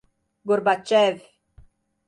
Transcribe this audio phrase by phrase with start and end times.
[0.47, 1.21] Gorbachev